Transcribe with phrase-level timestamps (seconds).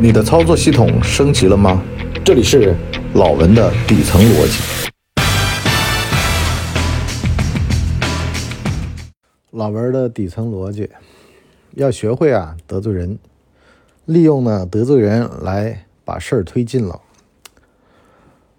[0.00, 1.82] 你的操作系统升级了吗？
[2.24, 2.72] 这里是
[3.14, 4.62] 老文的底层逻辑。
[9.50, 10.88] 老文的底层逻辑，
[11.72, 13.18] 要学会啊得罪人，
[14.04, 17.00] 利用呢得罪人来把事儿推进了。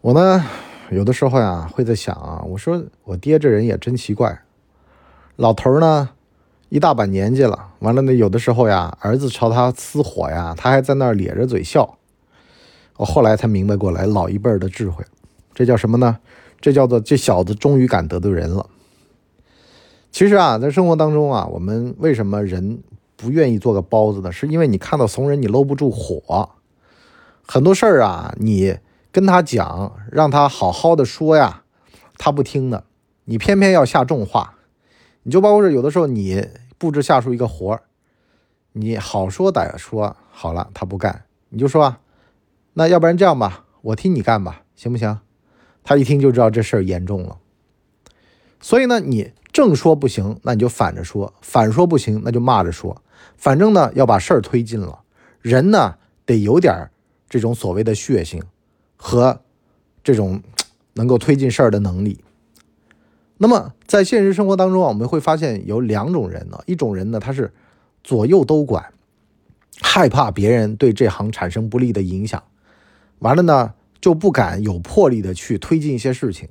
[0.00, 0.44] 我呢
[0.90, 4.36] 有的时候呀会在想啊，我说我爹这人也真奇怪，
[5.36, 6.10] 老头儿呢。
[6.70, 11.98] 一大把年纪了，完了呢，有的时候呀，儿子朝他呲火呀，他还在那儿咧着嘴笑。
[12.96, 15.04] 我后来才明白过来，老一辈的智慧，
[15.52, 16.18] 这叫什么呢？
[16.60, 18.66] 这叫做这小子终于敢得罪人了。
[20.12, 22.80] 其实啊，在生活当中啊，我们为什么人
[23.16, 24.30] 不愿意做个包子呢？
[24.30, 26.50] 是因为你看到怂人，你搂不住火。
[27.44, 28.76] 很多事儿啊，你
[29.10, 31.64] 跟他讲，让他好好的说呀，
[32.16, 32.84] 他不听的，
[33.24, 34.54] 你偏偏要下重话。
[35.22, 36.48] 你就包括是有的时候你
[36.80, 37.82] 布置下属一个活儿，
[38.72, 41.94] 你好说歹说好了，他不干，你就说，
[42.72, 45.18] 那要不然这样吧，我替你干吧，行不行？
[45.84, 47.36] 他一听就知道这事儿严重了。
[48.60, 53.02] 所以呢，你正说不行，那你就反着说；反说不行，那就骂着说。
[53.36, 55.00] 反正呢，要把事儿推进了，
[55.42, 56.90] 人呢得有点
[57.28, 58.42] 这种所谓的血性
[58.96, 59.42] 和
[60.02, 60.42] 这种
[60.94, 62.24] 能够推进事儿的能力。
[63.42, 67.50] 那么在现实生活当中啊，我们会发现有两种人呢，一种人呢他是
[68.04, 68.92] 左右都管，
[69.80, 72.42] 害怕别人对这行产生不利的影响，
[73.20, 76.50] 完了呢就不敢有魄力的去推进一些事情，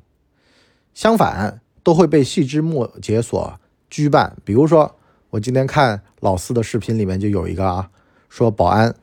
[0.95, 3.59] 相反都会被细枝末节所
[3.91, 4.31] 拘绊。
[4.43, 4.95] 比如说
[5.29, 7.91] 我今天看老四的视频里面就有一个啊，
[8.29, 8.95] 说保安，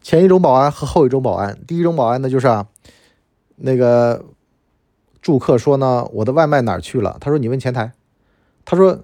[0.00, 2.66] 前一种保安和后一种保安，第一种保安呢就是啊
[3.56, 4.24] 那个。
[5.22, 7.16] 住客说呢，我的外卖哪儿去了？
[7.20, 7.92] 他说你问前台。
[8.64, 9.00] 他说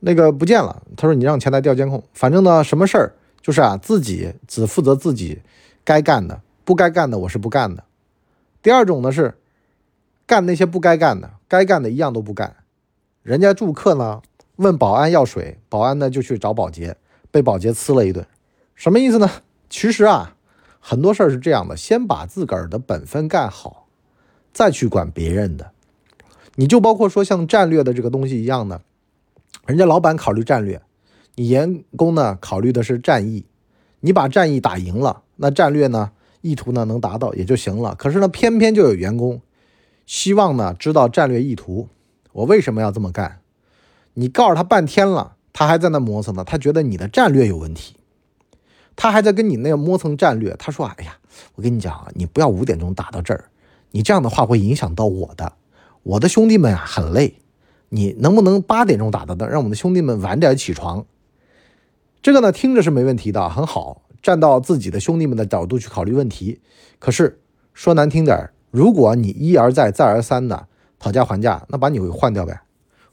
[0.00, 0.82] 那个不见了。
[0.96, 2.02] 他说你让前台调监控。
[2.12, 5.42] 反正呢，什么事儿就是啊，自己只负责自己
[5.84, 7.84] 该干的，不该干的我是不干的。
[8.62, 9.36] 第二种呢是
[10.26, 12.56] 干那些不该干的，该干的一样都不干。
[13.22, 14.22] 人家住客呢
[14.56, 16.96] 问保安要水，保安呢就去找保洁，
[17.30, 18.26] 被保洁呲了一顿。
[18.74, 19.30] 什么意思呢？
[19.68, 20.34] 其实啊，
[20.80, 23.81] 很多事儿是这样的，先把自个儿的本分干好。
[24.52, 25.70] 再去管别人的，
[26.56, 28.82] 你就包括说像战略的这个东西一样的，
[29.66, 30.80] 人家老板考虑战略，
[31.36, 33.44] 你员工呢考虑的是战役，
[34.00, 36.12] 你把战役打赢了，那战略呢
[36.42, 37.94] 意图呢能达到也就行了。
[37.94, 39.40] 可是呢，偏偏就有员工
[40.04, 41.88] 希望呢知道战略意图，
[42.32, 43.40] 我为什么要这么干？
[44.14, 47.96] 你告诉他半天了，他还在那磨蹭呢，他觉得你的战略有问题，
[48.94, 50.54] 他还在跟你那个磨蹭战略。
[50.58, 51.16] 他说：“哎呀，
[51.54, 53.44] 我跟你讲啊，你不要五点钟打到这儿。”
[53.92, 55.52] 你这样的话会影响到我的，
[56.02, 57.34] 我的兄弟们啊很累，
[57.90, 61.04] 你能不能八点钟打的灯，让我们的兄弟们晚点起床？
[62.22, 66.60] 这个呢听着是没问题的，很好，站到自己的兄弟们的角度去考虑问题。
[66.98, 67.40] 可是
[67.74, 70.66] 说难听点如果你一而再再而三的
[70.98, 72.62] 讨价还价，那把你给换掉呗，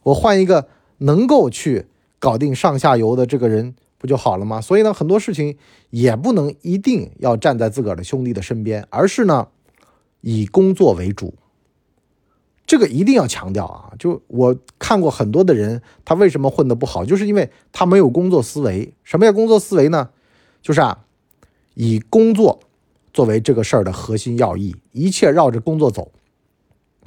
[0.03, 0.67] 我换一个
[0.99, 1.87] 能够去
[2.19, 4.61] 搞定上下游的这个人不就好了吗？
[4.61, 5.57] 所以呢，很多事情
[5.89, 9.49] 也不能一定要站在自个儿的兄弟的身边，而是呢。
[10.21, 11.33] 以工作为主，
[12.65, 13.93] 这个一定要强调啊！
[13.97, 18.93] 就我看过很多的人，他为什么混得不好，就是因为他没有工作思维。
[19.03, 20.09] 什么叫工作思维呢？
[20.61, 21.05] 就是啊，
[21.73, 22.59] 以工作
[23.13, 26.11] 作为这个事儿的核心要义，一切绕着工作走，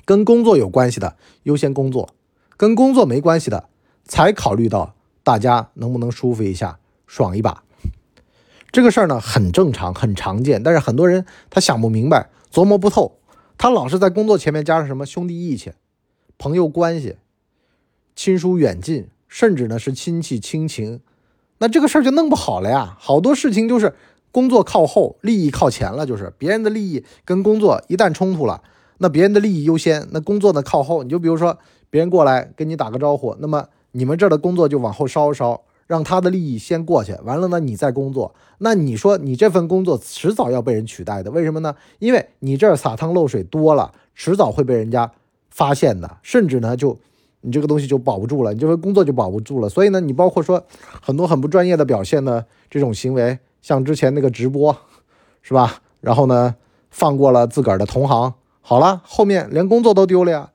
[0.05, 2.09] 跟工作有关系的优先工作，
[2.57, 3.69] 跟工作没关系的
[4.05, 7.63] 才考虑到大家能不能舒服一下、爽一把。
[8.73, 12.31] 这个事儿呢很正常、很常见，但是很多人他想不明白。
[12.53, 13.19] 琢磨不透，
[13.57, 15.73] 他老是在工作前面加上什么兄弟义气、
[16.37, 17.17] 朋友关系、
[18.15, 21.01] 亲疏远近，甚至呢是亲戚亲情，
[21.59, 22.95] 那这个事儿就弄不好了呀。
[23.01, 23.95] 好多事情就是
[24.31, 28.63] 工作靠后，利益靠前了，就是别人的利益跟工作一旦冲突了，
[28.99, 31.03] 那别人的利益优先，那工作呢靠后。
[31.03, 31.59] 你就比如说
[31.89, 35.63] 别人过来跟你打个招呼，那么你们这儿的工作就往后稍一稍。
[35.93, 38.35] 让他的利益先过去，完了呢，你再工作。
[38.61, 41.77] 那你说你这份工作迟早要被人取代的，为什么呢？
[41.99, 45.13] 因为你这儿撒汤漏水多了，迟早会被人家
[45.51, 46.99] 发现的，甚至呢，就
[47.43, 49.69] 你这个东西就保不住了，你这份工作就保不住了。
[49.69, 50.65] 所以呢，你包括说
[51.03, 54.75] 很多很不专业的表现的这种行为，像之前那个直播，
[55.43, 55.83] 是吧？
[56.01, 56.55] 然后呢，
[56.89, 60.53] 放过了自个儿的同行，好了，后面连工作都丢了呀。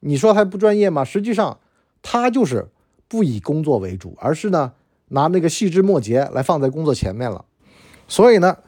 [0.00, 1.04] 你说还不专业吗？
[1.04, 1.58] 实际上
[2.02, 2.66] 他就是。
[3.08, 4.72] 不以工作为主，而是呢
[5.08, 7.44] 拿那个细枝末节来放在工作前面了。
[8.06, 8.58] 所以呢，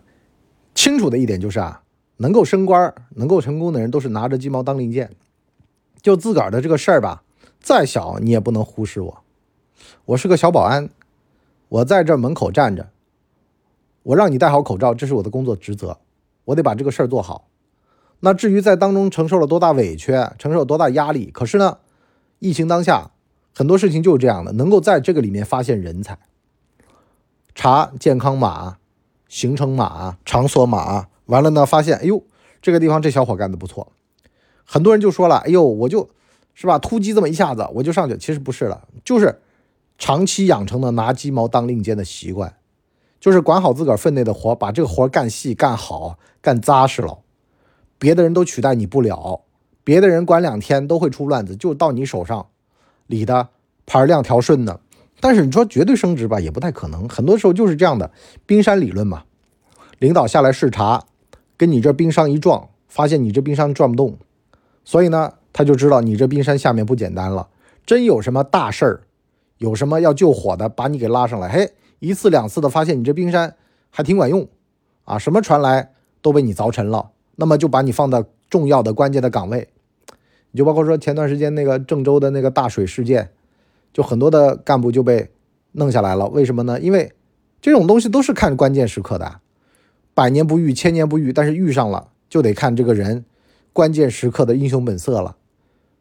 [0.75, 1.83] 清楚的一点就是啊，
[2.17, 5.11] 能够升官、能够成功的人都是拿着鸡毛当令箭。
[6.03, 7.23] 就自个儿的这个事儿吧，
[7.61, 9.23] 再小你也不能忽视我。
[10.07, 10.89] 我是个小保安，
[11.69, 12.89] 我在这门口站着，
[14.03, 15.99] 我让你戴好口罩，这是我的工作职责，
[16.47, 17.49] 我得把这个事儿做好。
[18.21, 21.79] 那至于在当中承受了多大委屈，承受多大压力，可是呢，
[22.39, 23.11] 疫情当下
[23.55, 26.19] 很多事情就是这样的，能够在这个里面发现人才，
[27.55, 28.79] 查健康码、
[29.29, 32.23] 行程码、场所码，完了呢，发现哎呦，
[32.63, 33.93] 这个地方这小伙干的不错，
[34.65, 36.09] 很多人就说了，哎呦，我就
[36.55, 39.41] 是吧，突击这么一下子我就上去，其实不是了，就是
[39.99, 42.57] 长期养成的拿鸡毛当令箭的习惯，
[43.19, 47.19] 就是管好自个儿分内的活，把这个活干细、干好、干扎实了。
[47.99, 49.43] 别的人都取代你不了，
[49.85, 52.47] 别的人管两天都会出乱子，就到你手上，
[53.11, 53.49] 理的
[53.85, 54.81] 牌量调顺的。
[55.21, 57.07] 但是你说绝对升职吧，也不太可能。
[57.09, 58.11] 很多时候就是这样的，
[58.47, 59.25] 冰山理论嘛。
[59.99, 61.05] 领导下来视察，
[61.59, 64.17] 跟你这冰山一撞，发现你这冰山转不动，
[64.83, 67.49] 所以呢，他就知道你这冰山下面不简单了。
[67.85, 69.01] 真有什么大事儿，
[69.59, 71.51] 有什么要救火的，把你给拉上来。
[71.51, 73.57] 嘿，一次两次的发现你这冰山
[73.91, 74.49] 还挺管用
[75.05, 75.93] 啊，什么船来
[76.23, 77.11] 都被你凿沉了。
[77.37, 79.69] 那么就把你放到重要的关键的岗位，
[80.53, 83.31] 你就包括说前段时间那个郑州的那个大水事件，
[83.93, 85.31] 就很多的干部就被
[85.73, 86.29] 弄下来了。
[86.29, 86.81] 为什么呢？
[86.81, 87.13] 因为
[87.61, 89.41] 这种东西都是看关键时刻的，
[90.15, 93.25] 百年不遇，千年不遇，但是遇上了就得看这个人
[93.73, 95.37] 关键时刻的英雄本色了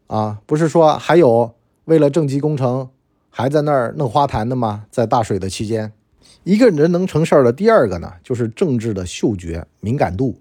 [0.07, 0.39] 啊！
[0.45, 1.53] 不是说还有
[1.85, 2.89] 为了政绩工程
[3.29, 4.85] 还在那儿弄花坛的吗？
[4.89, 5.91] 在大水的期间，
[6.43, 10.39] 一个人能成事儿的第二个呢，就是政治的嗅觉敏感度。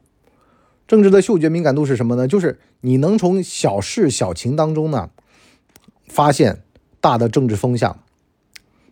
[0.88, 2.26] 政治的嗅觉敏感度是什么呢？
[2.26, 5.10] 就是你能从小事小情当中呢，
[6.06, 6.62] 发现
[6.98, 8.00] 大的政治风向。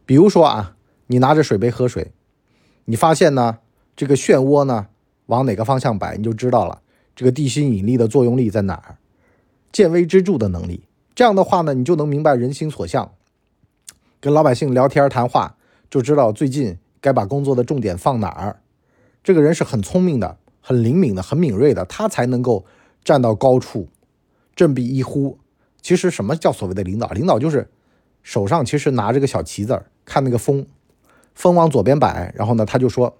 [0.04, 0.76] 比如说啊，
[1.06, 2.12] 你拿着水杯喝水，
[2.84, 3.58] 你发现呢，
[3.96, 4.88] 这个漩涡呢
[5.24, 6.82] 往哪个方向摆，你就知道了。
[7.14, 8.98] 这个地心引力的作用力在哪儿？
[9.72, 10.82] 见微知著的能力。
[11.14, 13.10] 这样的话呢，你就能明白人心所向。
[14.20, 15.56] 跟老百姓聊天谈话，
[15.88, 18.60] 就知道最近该把工作的重点放哪儿。
[19.24, 20.36] 这个人是很聪明的。
[20.68, 22.64] 很灵敏的，很敏锐的，他才能够
[23.04, 23.86] 站到高处，
[24.56, 25.38] 振臂一呼。
[25.80, 27.06] 其实什么叫所谓的领导？
[27.10, 27.70] 领导就是
[28.24, 30.66] 手上其实拿着个小旗子，看那个风，
[31.36, 33.16] 风往左边摆，然后呢他就说：“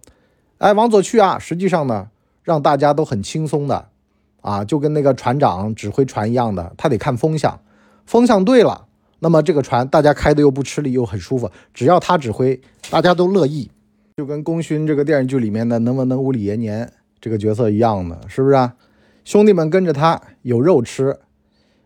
[0.59, 2.09] 哎，往左去啊！”实际上呢，
[2.43, 3.91] 让大家都很轻松的
[4.41, 7.61] 啊，就跟那个船长指挥船一样的，他得看风向，
[8.05, 8.89] 风向对了，
[9.21, 11.49] 那么这个船大家开的又不吃力，又很舒服。
[11.73, 12.61] 只要他指挥，
[12.91, 13.71] 大家都乐意，
[14.17, 16.93] 就跟功勋这个电视剧里面的能不能无李延年。
[17.27, 18.77] 这个角色一样的，是不是啊？
[19.25, 21.19] 兄弟们跟着他有肉吃，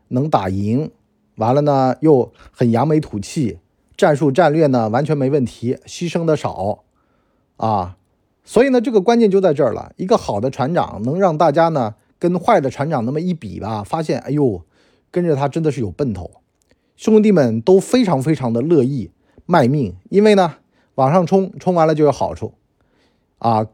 [0.08, 0.90] 能打赢，
[1.36, 3.58] 完了呢又很扬眉吐气，
[3.96, 6.84] 战术战略呢完全没问题，牺牲的少
[7.56, 7.96] 啊。
[8.44, 9.94] 所以呢，这个关键就在这儿了。
[9.96, 14.62] 一个好的船长能让大家呢跟坏的船长那么一比吧，发现哎呦，
[15.10, 16.30] 跟着他真的是有奔头，
[16.96, 19.10] 兄弟们都非常非常的乐意
[19.46, 20.56] 卖命，因为呢
[20.96, 22.52] 往上冲，冲完了就有好处
[23.38, 23.66] 啊。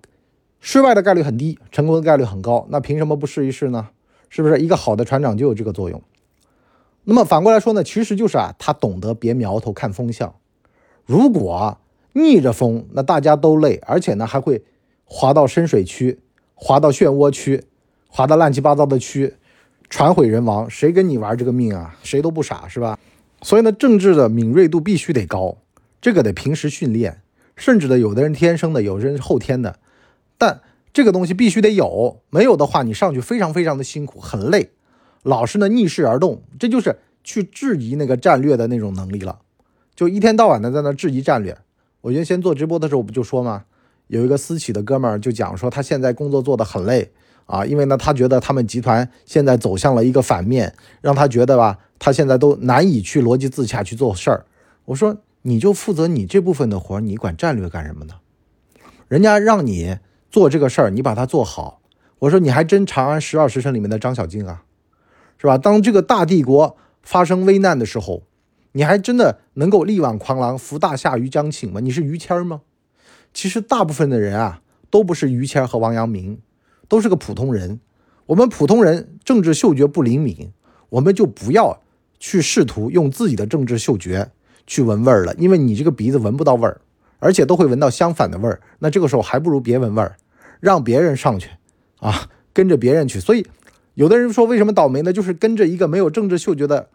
[0.68, 2.66] 失败的概率很低，成功的概率很高。
[2.70, 3.90] 那凭什么不试一试呢？
[4.28, 6.02] 是不是一个好的船长就有这个作用？
[7.04, 10.34] 那么反过来说呢，其实就是啊，他懂得别苗头看风向。
[11.04, 11.78] 如果
[12.14, 14.64] 逆着风，那大家都累，而且呢还会
[15.04, 16.18] 滑到深水区，
[16.56, 17.62] 滑到漩涡区，
[18.08, 19.34] 滑到乱七八糟的区，
[19.88, 20.68] 船毁人亡。
[20.68, 21.96] 谁跟你玩这个命啊？
[22.02, 22.98] 谁都不傻，是吧？
[23.40, 25.58] 所以呢，政治的敏锐度必须得高，
[26.00, 27.22] 这个得平时训练，
[27.54, 29.78] 甚至呢有的人天生的，有的人后天的。
[30.38, 30.60] 但
[30.92, 34.70] 这个东西必须得有，没有的话，你上去非常非常的辛苦，很累，
[35.22, 39.40] 老是呢逆势而动，这就是去质疑那个战略的那种能力了，
[39.94, 41.58] 就一天到晚的在那质疑战略。
[42.00, 43.64] 我原先做直播的时候我不就说吗？
[44.06, 47.10] 有一个私企的哥们儿就讲说，他现在工作做得很累
[47.44, 54.46] 啊，因为呢他觉得他们集团现在走向了一个反面，让他觉得吧，他现在都难以去逻辑自洽去做事儿。
[54.86, 58.14] 我说你就负责你这部分的活，你管战略干什么呢？
[59.08, 59.98] 人家让你。
[60.30, 61.80] 做这个事儿，你把它做好。
[62.20, 64.64] 我说你还真《长安十二时辰》里面的张小静啊，
[65.38, 65.58] 是吧？
[65.58, 68.22] 当这个大帝国发生危难的时候，
[68.72, 71.80] 你还真的能够力挽狂澜，扶大夏于将倾吗？
[71.80, 72.62] 你是于谦吗？
[73.34, 76.40] 其实大部分的人啊，都不是于谦和王阳明，
[76.88, 77.80] 都是个普通人。
[78.26, 80.52] 我们普通人政治嗅觉不灵敏，
[80.88, 81.82] 我们就不要
[82.18, 84.30] 去试图用自己的政治嗅觉
[84.66, 86.80] 去闻味儿了，因为你这个鼻子闻不到味儿。
[87.18, 90.16] 而且都会闻到相反的味儿，那这个时候还不如别闻味儿，
[90.60, 91.50] 让别人上去，
[91.98, 93.18] 啊，跟着别人去。
[93.18, 93.46] 所以，
[93.94, 95.12] 有的人说为什么倒霉呢？
[95.12, 96.88] 就是跟着一个没有政治嗅觉的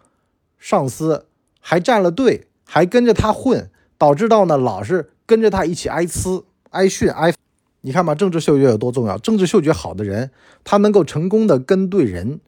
[0.58, 1.26] 上司，
[1.60, 7.34] 还站了队，还跟着他混，导致到呢老是跟着他一起挨呲、挨训、挨。
[7.82, 9.18] 你看嘛，政治嗅觉有多重要？
[9.18, 10.30] 政治嗅觉好的人，
[10.64, 12.40] 他能够成功的跟对人，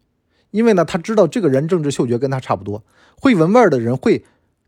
[0.51, 2.83] 因为呢他知道这个人政治嗅觉跟他差不多。
[3.19, 4.23] 会闻味儿的人会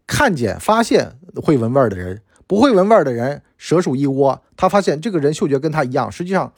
[0.07, 2.21] 看见、发现会闻味儿的人。
[2.47, 6.51] 不会闻味儿的人，蛇鼠一窝，他发现这个人嗅觉跟他一样，实际上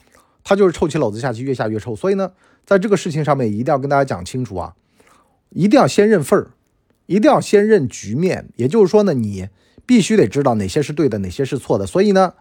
[0.44, 1.96] 他就是臭棋篓子下棋，越下越臭。
[1.96, 2.30] 所以呢，
[2.66, 4.74] 在这个事情上面一定要跟大家讲清楚啊，
[5.50, 6.50] 一定要先认份儿，
[7.06, 8.48] 一定要先认局面。
[8.56, 9.48] 也就是说呢，你
[9.86, 11.86] 必须得知道哪些是对的，哪些是错的。
[11.86, 12.34] 所以呢，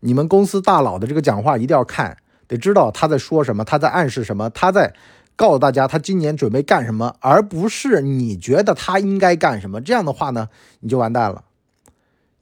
[0.00, 4.94] 你们公司大佬的这个讲话一定要看，得知道他在说什么，他在暗示什么，他在
[5.36, 9.78] 告诉大家他今年准备干什么，而不是你觉得他应该干什么。
[9.82, 10.48] 这样的话呢，
[10.80, 11.43] 你就完蛋了。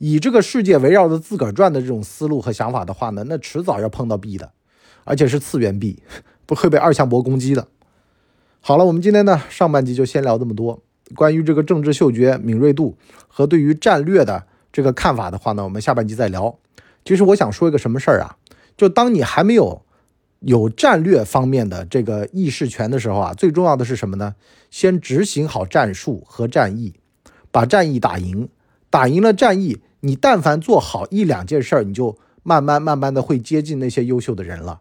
[0.05, 4.51] 以这个世界围绕着自个儿转的这种思路和想法的话呢，那迟早要碰到壁的，
[5.05, 6.03] 而且是次元壁，
[6.45, 7.69] 不会被二向箔攻击的。
[8.61, 10.83] 好了，我们今天呢上半集就先聊这么多。
[11.15, 12.97] 关于这个政治嗅觉敏锐度
[13.29, 16.59] 和对于战略的这个看法的话呢，我们下半集再聊。
[17.05, 18.37] 其实我想说一个什么事儿啊？
[18.77, 19.83] 就当你还没有
[20.41, 24.35] 有战略方面的这个意识权的时候啊，最重要的是什么呢？
[24.69, 26.95] 先执行好战术和战役，
[27.53, 28.49] 把战役打赢，
[28.91, 29.81] 打赢了战役。
[30.05, 34.81] 你但凡做好一两件事儿，你就慢慢慢慢的会接近那些优秀的人了。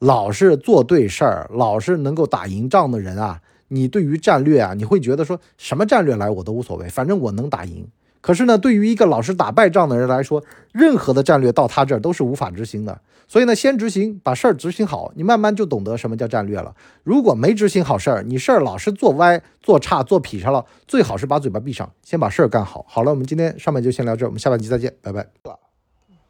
[0.00, 7.86] 老是做对事儿，老是能够打赢仗的人啊，你对于战略啊，你会觉得说什么战略来我都无所谓，反正我能打赢。
[8.22, 12.98] 可是呢，对于一个老是打败仗的人来说，任何的战略到他这儿都是无法执行的。
[13.28, 16.74] 所以呢，先执行，把事儿执行好，你慢慢就懂得什么叫战略了。
[17.02, 22.84] 如果没执行好事儿，你事儿老是做歪、做差、做劈叉了，最好是把嘴巴闭上，先把事儿干好。
[22.88, 25.26] 好了，我们今天上面就先聊这，我们下半集再见，拜拜。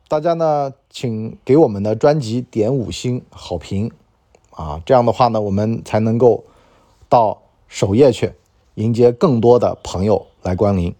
[0.09, 3.91] 大家呢，请给我们的专辑点五星好评
[4.53, 6.45] 啊，这样的话呢，我们才能够
[7.09, 8.33] 到首页去
[8.77, 10.95] 迎接更多的朋友来光临。